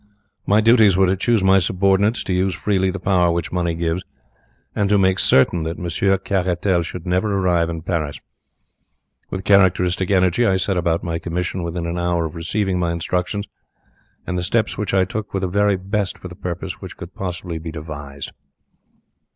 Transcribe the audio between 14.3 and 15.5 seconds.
the steps which I took were the